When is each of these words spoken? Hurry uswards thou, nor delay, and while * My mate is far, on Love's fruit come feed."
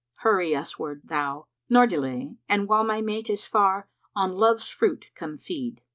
Hurry 0.23 0.51
uswards 0.55 1.03
thou, 1.03 1.45
nor 1.69 1.85
delay, 1.85 2.35
and 2.49 2.67
while 2.67 2.83
* 2.83 2.83
My 2.83 3.01
mate 3.01 3.29
is 3.29 3.45
far, 3.45 3.87
on 4.15 4.33
Love's 4.35 4.67
fruit 4.67 5.11
come 5.13 5.37
feed." 5.37 5.83